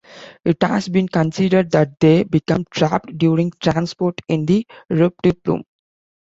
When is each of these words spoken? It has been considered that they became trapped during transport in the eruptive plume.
It 0.43 0.63
has 0.63 0.89
been 0.89 1.07
considered 1.07 1.69
that 1.73 1.99
they 1.99 2.23
became 2.23 2.65
trapped 2.71 3.15
during 3.19 3.51
transport 3.59 4.19
in 4.27 4.47
the 4.47 4.65
eruptive 4.89 5.43
plume. 5.43 5.63